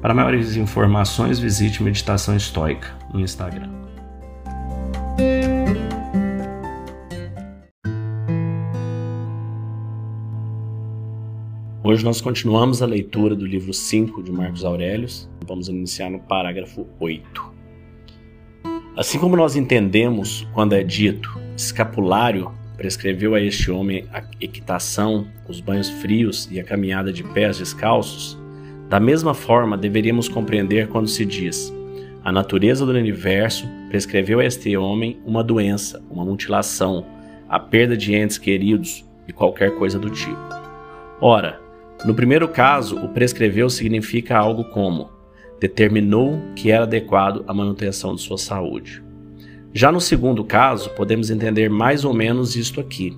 [0.00, 3.68] Para maiores informações, visite Meditação Estoica no Instagram.
[11.84, 15.28] Hoje nós continuamos a leitura do livro 5 de Marcos Aurelius.
[15.46, 17.52] Vamos iniciar no parágrafo 8.
[18.96, 25.60] Assim como nós entendemos quando é dito escapulário prescreveu a este homem a equitação, os
[25.60, 28.39] banhos frios e a caminhada de pés descalços,
[28.90, 31.72] da mesma forma deveríamos compreender quando se diz:
[32.24, 37.06] a natureza do universo prescreveu a este homem uma doença, uma mutilação,
[37.48, 40.36] a perda de entes queridos e qualquer coisa do tipo.
[41.20, 41.60] Ora,
[42.04, 45.08] no primeiro caso, o prescreveu significa algo como
[45.60, 49.04] determinou que era adequado à manutenção de sua saúde.
[49.72, 53.16] Já no segundo caso, podemos entender mais ou menos isto aqui.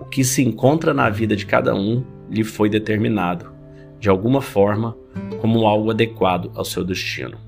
[0.00, 3.57] O que se encontra na vida de cada um lhe foi determinado
[3.98, 4.96] de alguma forma,
[5.40, 7.38] como algo adequado ao seu destino.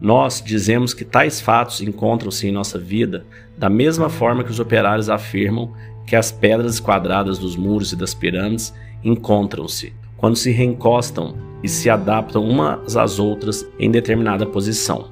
[0.00, 3.24] Nós dizemos que tais fatos encontram-se em nossa vida
[3.56, 5.72] da mesma forma que os operários afirmam
[6.06, 11.88] que as pedras quadradas dos muros e das pirâmides encontram-se quando se reencostam e se
[11.90, 15.10] adaptam umas às outras em determinada posição.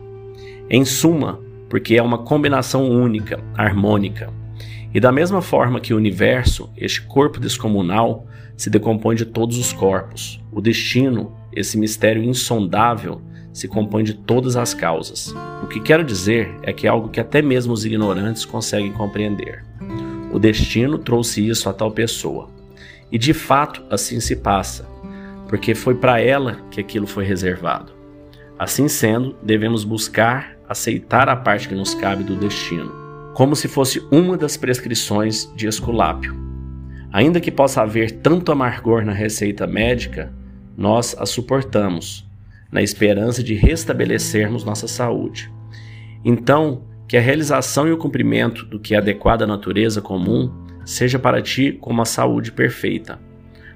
[0.68, 4.33] Em suma, porque é uma combinação única, harmônica.
[4.92, 9.72] E da mesma forma que o universo, este corpo descomunal, se decompõe de todos os
[9.72, 10.44] corpos.
[10.55, 13.20] O destino, esse mistério insondável,
[13.52, 15.34] se compõe de todas as causas.
[15.62, 19.64] O que quero dizer é que é algo que até mesmo os ignorantes conseguem compreender.
[20.33, 22.48] O destino trouxe isso a tal pessoa.
[23.11, 24.89] E de fato assim se passa,
[25.48, 27.92] porque foi para ela que aquilo foi reservado.
[28.58, 32.92] Assim sendo, devemos buscar aceitar a parte que nos cabe do destino,
[33.34, 36.34] como se fosse uma das prescrições de Esculápio.
[37.12, 40.33] Ainda que possa haver tanto amargor na receita médica,
[40.77, 42.27] nós a suportamos,
[42.70, 45.51] na esperança de restabelecermos nossa saúde.
[46.24, 50.51] Então, que a realização e o cumprimento do que é adequado à natureza comum
[50.85, 53.18] seja para ti como a saúde perfeita.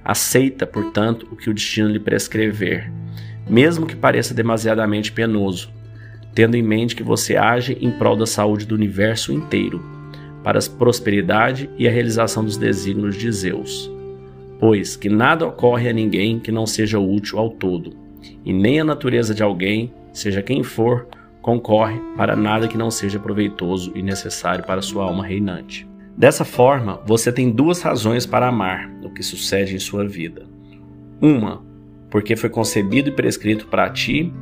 [0.04, 2.90] Aceita, portanto, o que o destino lhe prescrever,
[3.48, 5.70] mesmo que pareça demasiadamente penoso,
[6.34, 9.82] tendo em mente que você age em prol da saúde do universo inteiro
[10.42, 13.90] para a prosperidade e a realização dos desígnios de Zeus.
[14.58, 17.96] Pois que nada ocorre a ninguém que não seja útil ao todo,
[18.44, 21.06] e nem a natureza de alguém, seja quem for,
[21.40, 25.88] concorre para nada que não seja proveitoso e necessário para sua alma reinante.
[26.16, 30.46] Dessa forma, você tem duas razões para amar o que sucede em sua vida.
[31.20, 31.62] Uma,
[32.10, 34.32] porque foi concebido e prescrito para ti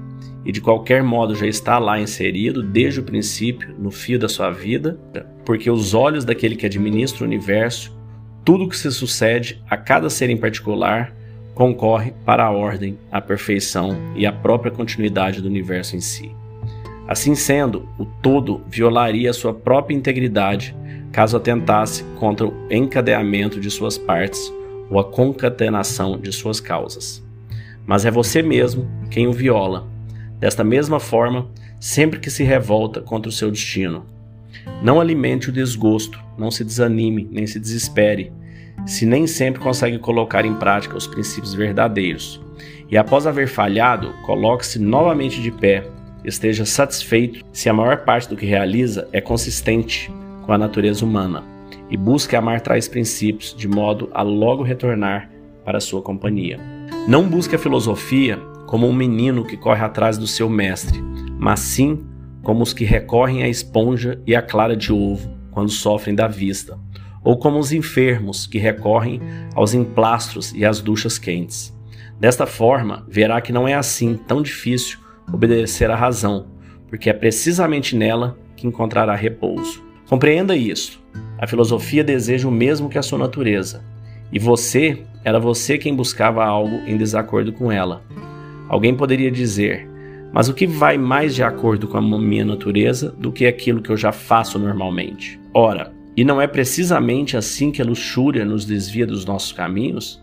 [0.45, 4.51] e de qualquer modo já está lá inserido desde o princípio, no fio da sua
[4.51, 4.99] vida,
[5.45, 7.96] porque os olhos daquele que administra o universo,
[8.47, 11.13] tudo que se sucede a cada ser em particular,
[11.53, 16.31] concorre para a ordem, a perfeição e a própria continuidade do universo em si.
[17.09, 20.77] Assim sendo, o todo violaria sua própria integridade
[21.11, 24.53] caso atentasse contra o encadeamento de suas partes
[24.89, 27.21] ou a concatenação de suas causas.
[27.85, 29.89] Mas é você mesmo quem o viola
[30.39, 31.49] Desta mesma forma,
[31.81, 34.05] sempre que se revolta contra o seu destino,
[34.83, 38.33] não alimente o desgosto, não se desanime, nem se desespere,
[38.85, 42.41] se nem sempre consegue colocar em prática os princípios verdadeiros.
[42.91, 45.85] E após haver falhado, coloque-se novamente de pé,
[46.25, 50.11] esteja satisfeito se a maior parte do que realiza é consistente
[50.45, 51.43] com a natureza humana
[51.91, 55.31] e busque amar tais princípios de modo a logo retornar
[55.65, 56.59] para sua companhia.
[57.09, 61.01] Não busque a filosofia como um menino que corre atrás do seu mestre,
[61.39, 62.05] mas sim
[62.47, 66.79] como os que recorrem à esponja e à clara de ovo quando sofrem da vista,
[67.25, 69.21] ou como os enfermos que recorrem
[69.53, 71.77] aos emplastros e às duchas quentes.
[72.21, 75.01] Desta forma, verá que não é assim tão difícil
[75.33, 76.47] obedecer à razão,
[76.87, 79.83] porque é precisamente nela que encontrará repouso.
[80.09, 81.03] Compreenda isso.
[81.41, 83.83] A filosofia deseja o mesmo que a sua natureza,
[84.33, 88.05] e você era você quem buscava algo em desacordo com ela,
[88.69, 89.89] Alguém poderia dizer:
[90.33, 93.91] mas o que vai mais de acordo com a minha natureza do que aquilo que
[93.91, 95.41] eu já faço normalmente?
[95.55, 100.23] Ora, e não é precisamente assim que a luxúria nos desvia dos nossos caminhos?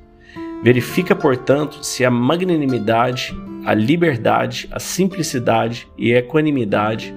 [0.64, 3.36] Verifica, portanto, se a magnanimidade,
[3.66, 7.14] a liberdade, a simplicidade e a equanimidade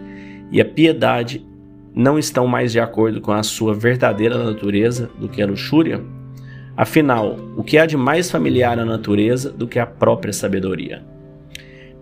[0.51, 1.47] e a piedade
[1.95, 6.05] não estão mais de acordo com a sua verdadeira natureza do que a luxúria?
[6.77, 11.03] Afinal, o que há de mais familiar à natureza do que a própria sabedoria?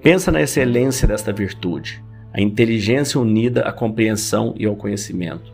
[0.05, 5.51] Pensa na excelência desta virtude, a inteligência unida à compreensão e ao conhecimento.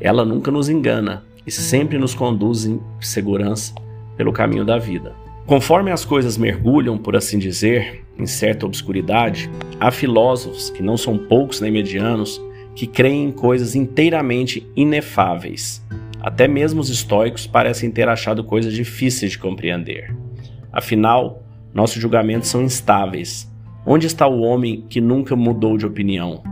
[0.00, 3.74] Ela nunca nos engana e sempre nos conduz em segurança
[4.16, 5.12] pelo caminho da vida.
[5.44, 9.50] Conforme as coisas mergulham, por assim dizer, em certa obscuridade,
[9.80, 12.40] há filósofos, que não são poucos nem medianos,
[12.76, 15.84] que creem em coisas inteiramente inefáveis.
[16.20, 20.14] Até mesmo os estoicos parecem ter achado coisas difíceis de compreender.
[20.72, 21.42] Afinal,
[21.74, 23.49] nossos julgamentos são instáveis.
[23.84, 26.42] Onde está o homem que nunca mudou de opinião?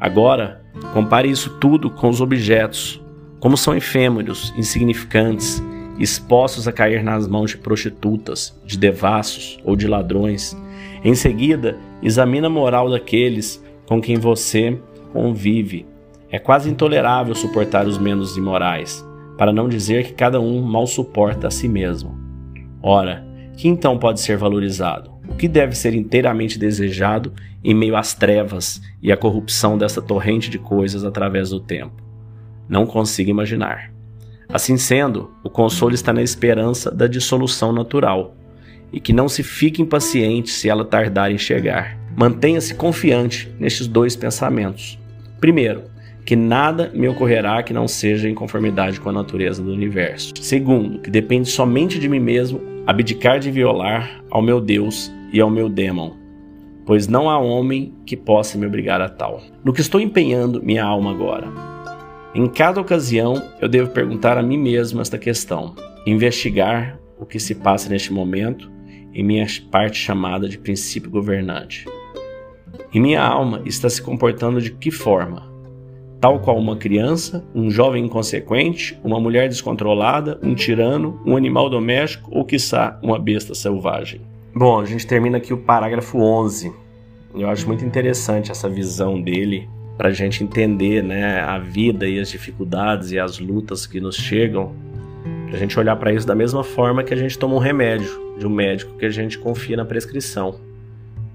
[0.00, 0.62] Agora,
[0.92, 3.00] compare isso tudo com os objetos,
[3.38, 5.62] como são efêmeros, insignificantes,
[5.98, 10.56] expostos a cair nas mãos de prostitutas, de devassos ou de ladrões.
[11.04, 14.78] Em seguida, examine a moral daqueles com quem você
[15.12, 15.86] convive.
[16.30, 19.06] É quase intolerável suportar os menos imorais,
[19.36, 22.18] para não dizer que cada um mal suporta a si mesmo.
[22.82, 23.26] Ora,
[23.56, 25.15] que então pode ser valorizado?
[25.28, 27.32] O que deve ser inteiramente desejado
[27.62, 32.02] em meio às trevas e à corrupção dessa torrente de coisas através do tempo?
[32.68, 33.92] Não consigo imaginar.
[34.48, 38.36] Assim sendo, o consolo está na esperança da dissolução natural,
[38.92, 41.98] e que não se fique impaciente se ela tardar em chegar.
[42.16, 44.98] Mantenha-se confiante nestes dois pensamentos.
[45.40, 45.84] Primeiro,
[46.24, 50.32] que nada me ocorrerá que não seja em conformidade com a natureza do universo.
[50.40, 55.50] Segundo, que depende somente de mim mesmo abdicar de violar ao meu Deus e ao
[55.50, 56.12] meu demon,
[56.86, 59.42] pois não há homem que possa me obrigar a tal.
[59.64, 61.48] No que estou empenhando minha alma agora?
[62.34, 65.74] Em cada ocasião, eu devo perguntar a mim mesmo esta questão,
[66.06, 68.70] investigar o que se passa neste momento
[69.12, 71.86] em minha parte chamada de princípio governante.
[72.92, 75.55] E minha alma está se comportando de que forma?
[76.26, 82.28] Tal qual uma criança, um jovem inconsequente, uma mulher descontrolada, um tirano, um animal doméstico
[82.36, 84.20] ou, quiçá, uma besta selvagem.
[84.52, 86.72] Bom, a gente termina aqui o parágrafo 11.
[87.32, 92.18] Eu acho muito interessante essa visão dele para a gente entender né, a vida e
[92.18, 94.74] as dificuldades e as lutas que nos chegam,
[95.46, 98.34] para a gente olhar para isso da mesma forma que a gente toma um remédio
[98.36, 100.56] de um médico que a gente confia na prescrição.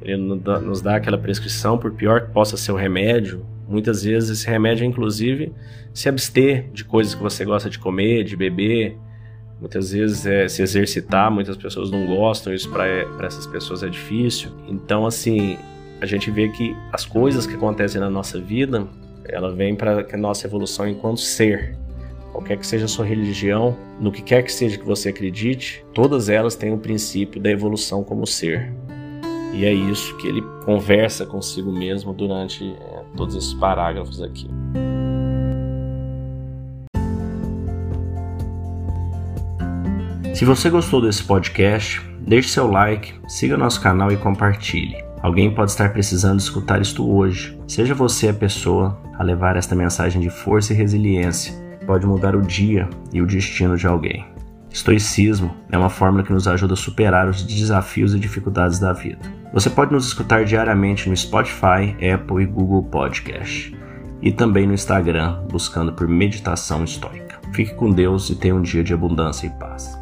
[0.02, 3.46] Ele nos dá aquela prescrição, por pior que possa ser o remédio.
[3.68, 5.54] Muitas vezes esse remédio é, inclusive,
[5.94, 8.98] se abster de coisas que você gosta de comer, de beber.
[9.60, 12.88] Muitas vezes é se exercitar, muitas pessoas não gostam, isso para
[13.26, 14.50] essas pessoas é difícil.
[14.68, 15.58] Então, assim,
[16.02, 18.88] a gente vê que as coisas que acontecem na nossa vida,
[19.24, 21.78] ela vem para a nossa evolução enquanto ser.
[22.32, 26.28] Qualquer que seja a sua religião, no que quer que seja que você acredite, todas
[26.28, 28.74] elas têm o princípio da evolução como ser.
[29.54, 34.48] E é isso que ele conversa consigo mesmo durante é, todos esses parágrafos aqui.
[40.34, 44.96] Se você gostou desse podcast, deixe seu like, siga nosso canal e compartilhe.
[45.22, 47.60] Alguém pode estar precisando escutar isto hoje.
[47.68, 51.54] Seja você a pessoa a levar esta mensagem de força e resiliência.
[51.86, 54.26] Pode mudar o dia e o destino de alguém.
[54.72, 59.41] Estoicismo é uma fórmula que nos ajuda a superar os desafios e dificuldades da vida.
[59.54, 63.78] Você pode nos escutar diariamente no Spotify, Apple e Google Podcast.
[64.22, 67.38] E também no Instagram, buscando por Meditação Estoica.
[67.54, 70.01] Fique com Deus e tenha um dia de abundância e paz.